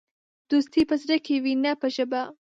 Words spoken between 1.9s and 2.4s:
ژبه.